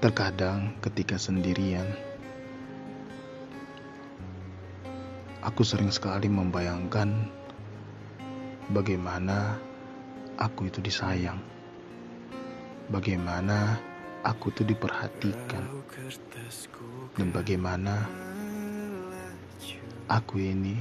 Terkadang 0.00 0.80
ketika 0.80 1.20
sendirian, 1.20 1.84
aku 5.44 5.60
sering 5.60 5.92
sekali 5.92 6.24
membayangkan 6.24 7.28
bagaimana 8.72 9.60
aku 10.40 10.72
itu 10.72 10.80
disayang. 10.80 11.36
Bagaimana 12.88 13.76
aku 14.24 14.48
itu 14.48 14.64
diperhatikan. 14.64 15.68
Dan 17.20 17.28
bagaimana 17.28 18.08
aku 20.08 20.40
ini 20.40 20.80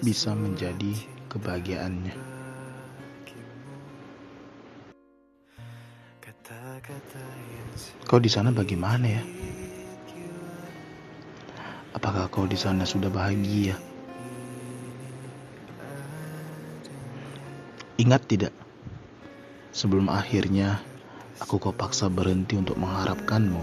bisa 0.00 0.32
menjadi 0.32 1.04
kebahagiaannya. 1.28 2.35
Kau 8.02 8.18
di 8.18 8.26
sana 8.26 8.50
bagaimana 8.50 9.06
ya? 9.06 9.22
Apakah 11.94 12.26
kau 12.26 12.50
di 12.50 12.58
sana 12.58 12.82
sudah 12.82 13.06
bahagia? 13.06 13.78
Ingat 18.02 18.26
tidak? 18.26 18.50
Sebelum 19.70 20.10
akhirnya 20.10 20.82
aku 21.38 21.62
kau 21.62 21.70
paksa 21.70 22.10
berhenti 22.10 22.58
untuk 22.58 22.74
mengharapkanmu. 22.74 23.62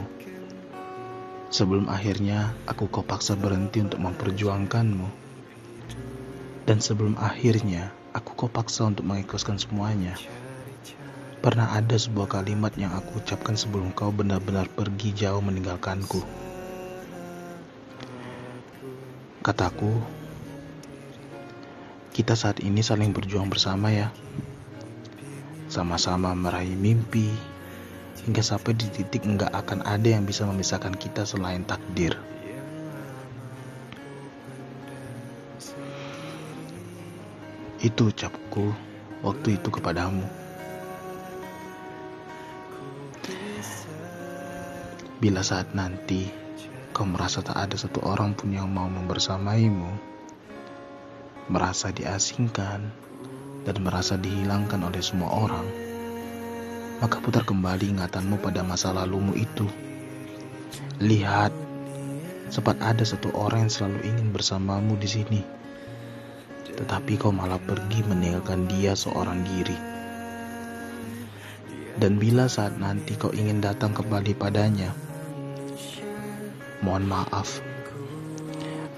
Sebelum 1.51 1.91
akhirnya 1.91 2.55
aku 2.63 2.87
kau 2.87 3.03
paksa 3.03 3.35
berhenti 3.35 3.83
untuk 3.83 3.99
memperjuangkanmu. 3.99 5.07
Dan 6.63 6.79
sebelum 6.79 7.19
akhirnya 7.19 7.91
aku 8.15 8.39
kau 8.39 8.47
paksa 8.47 8.87
untuk 8.87 9.03
mengikhlaskan 9.03 9.59
semuanya. 9.59 10.15
Pernah 11.43 11.75
ada 11.75 11.99
sebuah 11.99 12.39
kalimat 12.39 12.71
yang 12.79 12.95
aku 12.95 13.19
ucapkan 13.19 13.59
sebelum 13.59 13.91
kau 13.91 14.15
benar-benar 14.15 14.63
pergi 14.71 15.11
jauh 15.11 15.43
meninggalkanku. 15.43 16.23
Kataku, 19.43 19.91
kita 22.15 22.39
saat 22.39 22.63
ini 22.63 22.79
saling 22.79 23.11
berjuang 23.11 23.51
bersama 23.51 23.91
ya. 23.91 24.15
Sama-sama 25.67 26.31
meraih 26.31 26.79
mimpi, 26.79 27.27
hingga 28.23 28.39
sampai 28.39 28.79
di 28.79 28.87
titik 28.87 29.27
enggak 29.27 29.51
akan 29.51 29.83
ada 29.83 30.15
yang 30.15 30.23
bisa 30.23 30.47
memisahkan 30.47 30.95
kita 30.95 31.27
selain 31.27 31.67
takdir. 31.67 32.15
Itu 37.83 38.15
ucapku 38.15 38.71
waktu 39.27 39.59
itu 39.59 39.67
kepadamu. 39.67 40.42
Bila 45.23 45.39
saat 45.39 45.71
nanti 45.71 46.27
kau 46.93 47.09
merasa 47.09 47.41
tak 47.41 47.57
ada 47.57 47.73
satu 47.73 48.05
orang 48.05 48.37
pun 48.37 48.53
yang 48.53 48.69
mau 48.69 48.85
membersamaimu, 48.85 49.91
merasa 51.49 51.89
diasingkan, 51.89 52.93
dan 53.63 53.75
merasa 53.79 54.19
dihilangkan 54.19 54.83
oleh 54.83 54.99
semua 54.99 55.31
orang, 55.31 55.67
maka 56.99 57.17
putar 57.23 57.47
kembali 57.47 57.97
ingatanmu 57.97 58.39
pada 58.43 58.61
masa 58.61 58.91
lalumu 58.91 59.33
itu. 59.33 59.65
Lihat, 60.99 61.51
sempat 62.51 62.77
ada 62.83 63.01
satu 63.01 63.31
orang 63.33 63.67
yang 63.67 63.73
selalu 63.73 63.99
ingin 64.05 64.29
bersamamu 64.35 64.99
di 64.99 65.09
sini, 65.09 65.41
tetapi 66.77 67.17
kau 67.17 67.31
malah 67.31 67.59
pergi 67.59 68.05
meninggalkan 68.05 68.67
dia 68.67 68.93
seorang 68.93 69.41
diri. 69.47 69.75
Dan 71.93 72.17
bila 72.17 72.49
saat 72.49 72.75
nanti 72.81 73.13
kau 73.13 73.29
ingin 73.29 73.61
datang 73.61 73.93
kembali 73.93 74.33
padanya, 74.33 74.91
Mohon 76.83 77.15
maaf, 77.15 77.63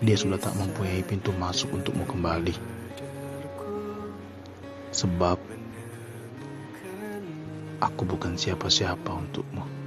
dia 0.02 0.18
sudah 0.18 0.42
tak 0.42 0.58
mempunyai 0.58 1.06
pintu 1.06 1.30
masuk 1.38 1.70
untukmu 1.70 2.02
kembali. 2.10 2.58
Sebab 4.90 5.38
aku 7.78 8.02
bukan 8.10 8.34
siapa-siapa 8.34 9.06
untukmu. 9.06 9.85